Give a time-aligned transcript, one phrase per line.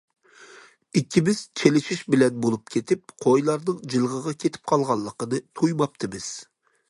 [0.99, 6.33] ئىككىمىز چېلىشىش بىلەن بولۇپ كېتىپ، قويلارنىڭ جىلغىغا كېتىپ قالغانلىقىنى تۇيماپتىمىز.